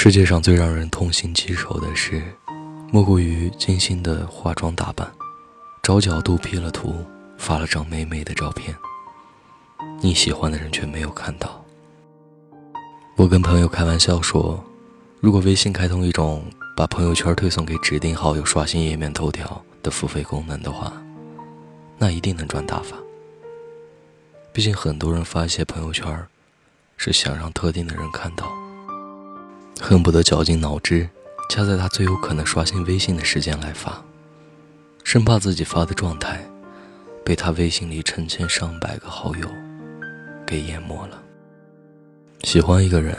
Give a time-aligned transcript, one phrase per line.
[0.00, 2.22] 世界上最让人痛心疾首的事，
[2.92, 5.12] 莫过于精心的化妆打扮，
[5.82, 7.04] 找角度 P 了图，
[7.36, 8.72] 发了张美美的照片，
[10.00, 11.64] 你喜欢的人却没有看到。
[13.16, 14.64] 我跟朋友开玩笑说，
[15.18, 16.44] 如果微信开通一种
[16.76, 20.92] 把朋友圈推送给指定好友刷新页面头条的付费功能的话，
[21.98, 22.96] 那一定能赚大发。
[24.52, 26.24] 毕竟很多人发一些朋友圈，
[26.96, 28.48] 是想让特定的人看到。
[29.80, 31.08] 恨不得绞尽脑汁，
[31.48, 34.02] 掐在他最有可能刷新微信的时间来发，
[35.04, 36.44] 生怕自己发的状态
[37.24, 39.48] 被他微信里成千上百个好友
[40.44, 41.22] 给淹没了。
[42.42, 43.16] 喜欢一个人，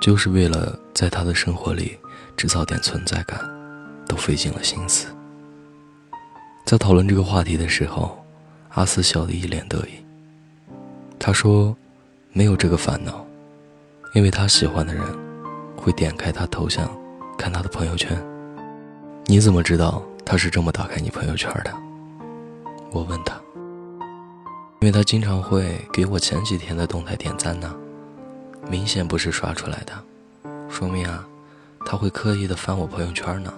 [0.00, 1.98] 就是为了在他的生活里
[2.36, 3.38] 制造点存在感，
[4.06, 5.08] 都费尽了心思。
[6.64, 8.24] 在讨论这个话题的时候，
[8.70, 10.04] 阿四笑得一脸得意。
[11.18, 11.76] 他说
[12.32, 13.26] ：“没有这个烦恼，
[14.14, 15.04] 因为他喜欢的人。”
[15.86, 16.90] 会点开他头像，
[17.38, 18.20] 看他的朋友圈。
[19.26, 21.72] 你怎么知道他是这么打开你朋友圈的？
[22.90, 23.40] 我问他。
[24.80, 27.72] 因为他经常会给我前几天的动态点赞呢，
[28.68, 29.92] 明显不是刷出来的，
[30.68, 31.24] 说明啊，
[31.84, 33.54] 他会刻意的翻我朋友圈呢。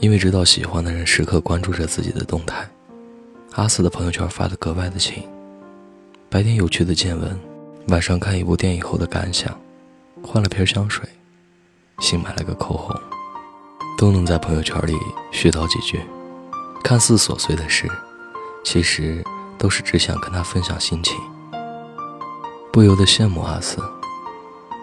[0.00, 2.68] 因为知道喜欢的人时刻关注着自己的动态，
[3.52, 5.22] 阿四的朋友圈发的格外的勤。
[6.28, 7.38] 白天有趣的见闻，
[7.90, 9.56] 晚上看一部电影后的感想。
[10.22, 11.08] 换了瓶香水，
[12.00, 12.94] 新买了个口红，
[13.96, 14.94] 都能在朋友圈里
[15.32, 16.00] 絮叨几句。
[16.84, 17.90] 看似琐碎的事，
[18.64, 19.24] 其实
[19.58, 21.16] 都是只想跟他分享心情。
[22.70, 23.82] 不由得羡慕阿四，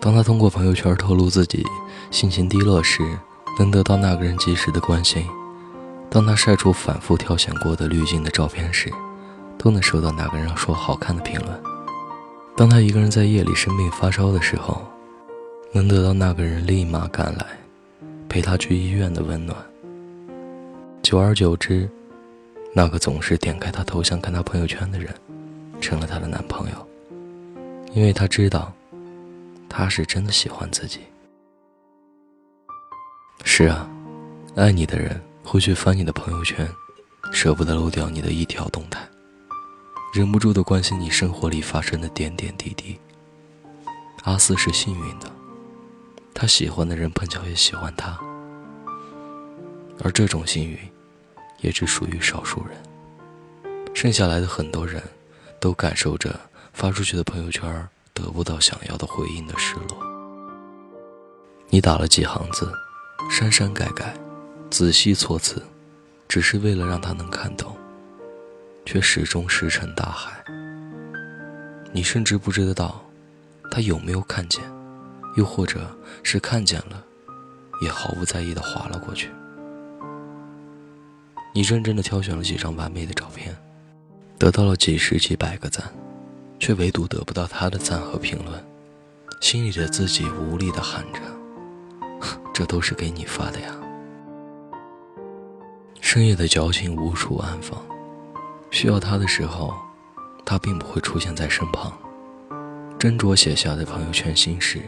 [0.00, 1.66] 当他通过朋友圈透露自己
[2.10, 3.18] 心情低落时，
[3.58, 5.24] 能得到那个人及时的关心；
[6.08, 8.92] 当他晒出反复挑选过的滤镜的照片时，
[9.58, 11.52] 都能收到那个人说好看的评论；
[12.56, 14.86] 当他一个人在夜里生病发烧的时候，
[15.72, 17.46] 能得到那个人立马赶来，
[18.28, 19.56] 陪他去医院的温暖。
[21.00, 21.88] 久而久之，
[22.74, 25.14] 那个总是点开他头像看他朋友圈的人，
[25.80, 26.88] 成了他的男朋友。
[27.92, 28.72] 因为他知道，
[29.68, 31.00] 他是真的喜欢自己。
[33.44, 33.88] 是啊，
[34.56, 36.68] 爱你的人会去翻你的朋友圈，
[37.32, 39.00] 舍不得漏掉你的一条动态，
[40.12, 42.98] 忍不住的关心你生活里发生的点点滴滴。
[44.24, 45.30] 阿四是幸运的。
[46.40, 48.18] 他喜欢的人碰巧也喜欢他，
[50.02, 50.78] 而这种幸运，
[51.60, 52.74] 也只属于少数人。
[53.92, 55.02] 剩下来的很多人，
[55.60, 56.40] 都感受着
[56.72, 59.98] 发出去的朋友圈得不到想要的回应的失落。
[61.68, 62.72] 你打了几行字，
[63.30, 64.14] 删删改改，
[64.70, 65.62] 仔细措辞，
[66.26, 67.76] 只是为了让他能看懂，
[68.86, 70.42] 却始终石沉大海。
[71.92, 73.04] 你甚至不知道，
[73.70, 74.79] 他有没有看见。
[75.40, 75.80] 又或者
[76.22, 77.02] 是看见了，
[77.80, 79.30] 也毫不在意的划了过去。
[81.54, 83.56] 你认真的挑选了几张完美的照片，
[84.38, 85.90] 得到了几十几百个赞，
[86.58, 88.62] 却唯独得不到他的赞和评论，
[89.40, 91.20] 心里的自己无力的喊着
[92.52, 93.74] ：“这都是给你发的呀。”
[96.02, 97.82] 深夜的矫情无处安放，
[98.70, 99.72] 需要他的时候，
[100.44, 101.90] 他并不会出现在身旁。
[102.98, 104.82] 斟酌写下的朋友圈心事。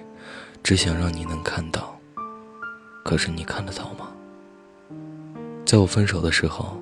[0.62, 1.98] 只想让你能看到，
[3.04, 4.08] 可是你看得到吗？
[5.66, 6.80] 在我分手的时候，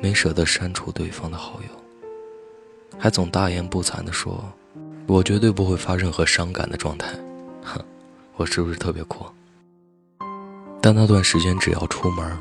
[0.00, 4.42] 没舍得删除对方的好友，还总大言不惭地说
[5.06, 7.12] ：“我绝对不会发任何伤感的状态。”
[7.62, 7.78] 哼，
[8.36, 9.26] 我是不是特别酷？
[10.80, 12.38] 但那段时间，只要出门，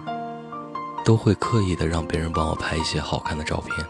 [1.04, 3.86] 都会刻意的让别人帮我拍一些好看的照片，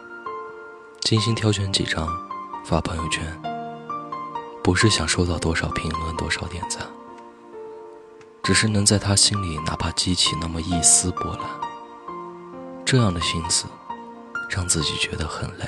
[1.02, 2.08] 精心挑选几张
[2.66, 3.49] 发朋友圈。
[4.64, 6.86] 不是想收到多少评论、多少点赞，
[8.44, 11.50] 只是能在他心里哪怕激起那么一丝波澜。
[12.86, 13.66] 这样的心思，
[14.50, 15.66] 让自己觉得很累。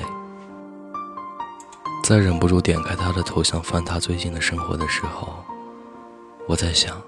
[2.04, 5.34] 在忍不住点开他的头像翻他最近的生活的时候，
[6.48, 7.02] 我在想，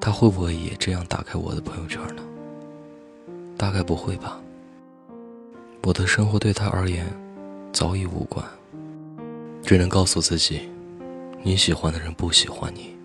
[0.00, 2.22] 他会不会也这样打开我的朋友圈呢？
[3.56, 4.38] 大概不会吧。
[5.84, 7.06] 我的生活对他而言
[7.72, 8.44] 早已无关，
[9.62, 10.68] 只能告诉自己。
[11.46, 12.96] 你喜欢的人不喜欢你，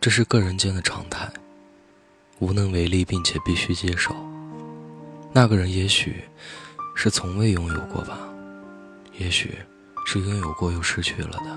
[0.00, 1.32] 这是个人间的常态，
[2.40, 4.12] 无能为力，并且必须接受。
[5.32, 6.24] 那个人也许
[6.96, 8.18] 是从未拥有过吧，
[9.16, 9.56] 也许
[10.06, 11.56] 是拥有过又失去了的。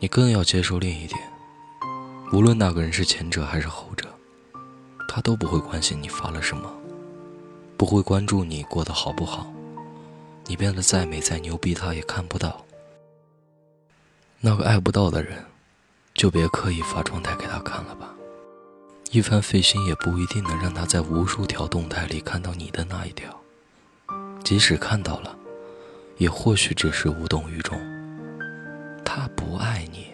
[0.00, 1.20] 你更要接受另一点，
[2.32, 4.08] 无论那个人是前者还是后者，
[5.08, 6.68] 他都不会关心你发了什么，
[7.76, 9.46] 不会关注你过得好不好。
[10.46, 12.65] 你变得再美再牛逼，他也看不到。
[14.46, 15.44] 那个爱不到的人，
[16.14, 18.14] 就别刻意发状态给他看了吧。
[19.10, 23.28] 一番费心也不一定能让他在无数条动态里看到你的那一条。
[24.44, 25.36] 即使看到了，
[26.18, 27.76] 也或许只是无动于衷。
[29.04, 30.06] 他不爱你，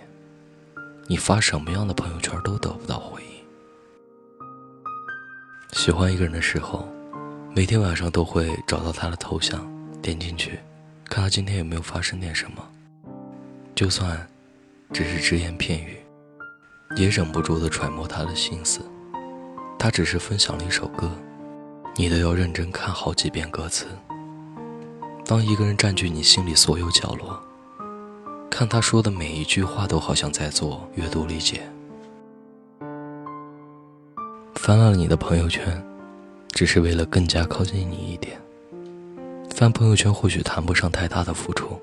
[1.06, 3.28] 你发什么样的朋友圈都得不到回应。
[5.73, 6.88] 喜欢一个人的时候，
[7.55, 9.70] 每天晚上都会找到他的头像，
[10.00, 10.58] 点进去，
[11.11, 12.67] 看他今天有没有发生点什么。
[13.82, 14.25] 就算
[14.93, 15.96] 只是只言片语，
[16.94, 18.81] 也忍不住的揣摩他的心思。
[19.76, 21.11] 他只是分享了一首歌，
[21.96, 23.87] 你都要认真看好几遍歌词。
[25.26, 27.43] 当一个人占据你心里所有角落，
[28.49, 31.69] 看他说的每一句话，都好像在做阅读理解。
[34.55, 35.85] 翻了你的朋友圈，
[36.50, 38.40] 只是为了更加靠近你一点。
[39.50, 41.76] 翻朋友圈或许谈不上太大的付出，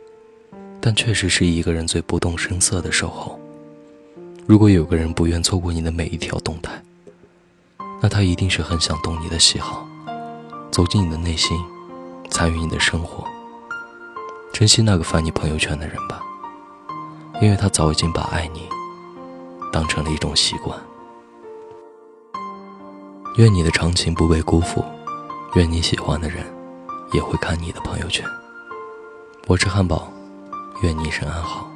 [0.81, 3.39] 但确实是一个人最不动声色的守候。
[4.45, 6.81] 如果有个人不愿错过你的每一条动态，
[8.01, 9.87] 那他一定是很想懂你的喜好，
[10.71, 11.57] 走进你的内心。
[12.31, 13.27] 参与你的生活，
[14.53, 16.21] 珍惜那个翻你朋友圈的人吧，
[17.41, 18.69] 因为他早已经把爱你
[19.73, 20.79] 当成了一种习惯。
[23.37, 24.85] 愿你的长情不被辜负，
[25.55, 26.45] 愿你喜欢的人
[27.11, 28.23] 也会看你的朋友圈。
[29.47, 30.09] 我是汉堡，
[30.81, 31.67] 愿你一生安好。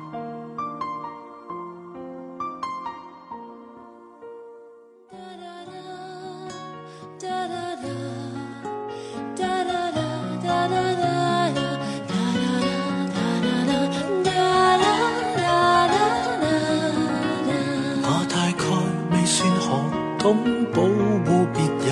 [20.19, 20.37] 懂
[20.73, 21.91] 保护别人，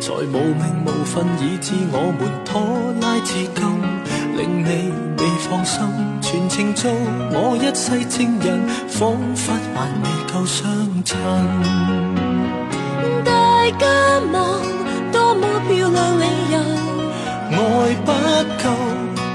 [0.00, 2.62] 在无名无份以致我们拖
[2.98, 3.60] 拉至今，
[4.38, 5.84] 令你未放心，
[6.30, 6.90] 全程做
[7.32, 10.68] 我一世证人，仿佛还未够相
[11.02, 11.16] 衬。
[13.24, 13.32] 大
[13.80, 13.88] 家
[14.30, 14.36] 望
[15.10, 16.60] 多么漂亮理由，
[17.50, 17.56] 爱
[18.04, 18.12] 不
[18.60, 18.68] 够，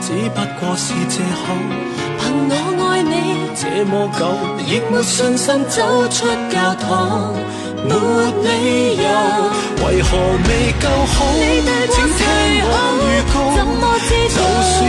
[0.02, 1.58] 只不过是借口。
[2.20, 2.54] 凭我
[2.86, 4.22] 爱你这么久，
[4.70, 7.34] 亦没信心走出教堂。
[7.90, 7.90] 没
[8.46, 9.04] 理由，
[9.84, 10.10] 为何
[10.46, 11.26] 未够好？
[11.90, 12.22] 请听
[12.70, 13.36] 我预告，
[14.30, 14.38] 就
[14.78, 14.86] 算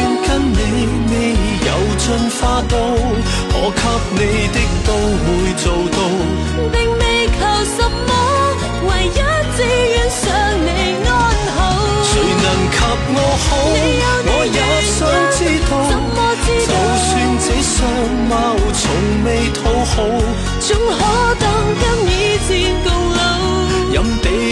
[2.06, 2.76] 有进化到，
[3.70, 3.80] 可
[4.14, 5.98] 给你的都会做到。
[6.70, 7.34] 并未求
[7.64, 8.10] 什么，
[8.86, 9.08] 唯一
[9.56, 10.22] 只愿想
[10.64, 10.68] 你
[11.08, 11.10] 安
[11.56, 11.56] 好。
[12.04, 12.12] 谁
[12.42, 12.76] 能及
[13.08, 13.48] 我好？
[14.26, 14.96] 我也想
[15.32, 15.40] 知
[15.70, 15.72] 道。
[16.66, 16.70] 就
[17.00, 17.10] 算
[17.40, 17.72] 这相
[18.28, 18.32] 貌
[18.74, 18.82] 从
[19.24, 19.96] 未讨好，
[20.60, 21.00] 总可
[21.40, 21.42] 当
[21.80, 22.12] 跟以
[22.46, 22.52] 前。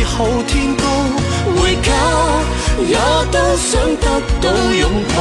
[0.05, 0.52] 后天高会假，
[2.81, 2.97] 也
[3.31, 4.07] 都想得
[4.41, 5.17] 到拥抱。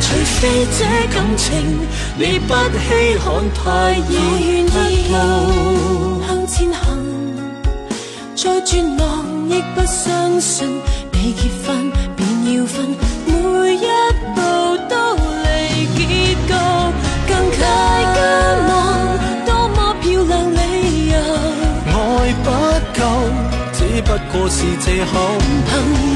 [0.00, 0.84] 除非这
[1.14, 1.80] 感情
[2.16, 3.24] 你不稀罕，
[3.54, 4.76] 太易得
[5.12, 5.14] 到。
[6.26, 6.80] 向前行，
[8.36, 10.80] 再绝望亦不相信，
[11.14, 12.20] 未结婚便
[12.54, 12.94] 要分，
[13.26, 13.86] 每一
[24.48, 25.12] 是借口，
[25.68, 25.70] 凭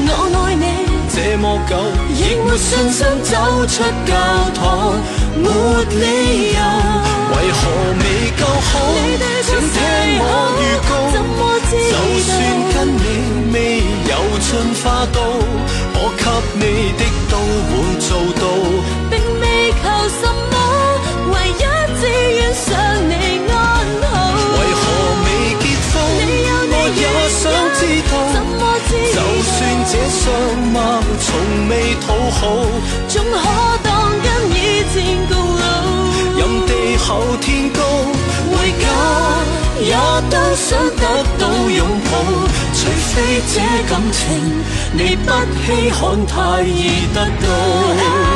[0.09, 0.11] 我
[0.45, 0.65] 爱你
[1.09, 1.71] 这么久，
[2.13, 3.33] 亦没信心走
[3.65, 3.73] 出
[4.05, 4.11] 教
[4.53, 4.61] 堂，
[5.35, 5.47] 没
[5.95, 6.59] 理由，
[7.31, 7.59] 为何
[7.99, 8.03] 未
[8.37, 8.71] 够好？
[9.43, 9.75] 请听
[10.19, 10.23] 我
[10.59, 10.91] 预告，
[11.91, 12.27] 就算
[12.73, 12.99] 跟你
[13.53, 13.55] 未
[14.07, 14.49] 有进
[14.83, 15.17] 化到，
[15.95, 16.21] 我给
[16.59, 16.61] 你
[16.97, 17.01] 的
[30.09, 30.31] 相
[30.73, 32.41] 貌从未讨好，
[33.07, 33.37] 总可
[33.83, 34.95] 当跟以前
[35.27, 35.63] 共老。
[36.37, 37.07] 任地厚
[37.41, 37.79] 天高，
[38.51, 38.85] 回家
[39.81, 39.93] 也
[40.29, 42.11] 都想得到拥抱。
[42.73, 42.79] 除
[43.13, 43.55] 非这
[43.89, 44.23] 感情
[44.93, 45.31] 你不
[45.65, 48.26] 稀罕，太易得到。